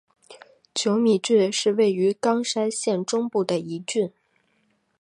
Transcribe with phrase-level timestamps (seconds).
[0.73, 4.11] 久米郡是位于冈山县中部的一郡。